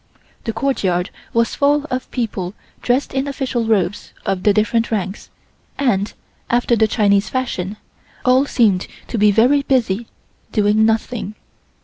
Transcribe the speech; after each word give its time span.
The 0.45 0.51
courtyard 0.51 1.11
was 1.31 1.53
full 1.53 1.85
of 1.91 2.09
people 2.09 2.55
dressed 2.81 3.13
in 3.13 3.27
official 3.27 3.65
robes 3.67 4.13
of 4.25 4.41
the 4.41 4.51
different 4.51 4.89
ranks, 4.89 5.29
and, 5.77 6.11
after 6.49 6.75
the 6.75 6.87
Chinese 6.87 7.29
fashion, 7.29 7.77
all 8.25 8.47
seemed 8.47 8.87
to 9.09 9.19
be 9.19 9.29
very 9.29 9.61
busy 9.61 10.07
doing 10.51 10.87
nothing. 10.87 11.35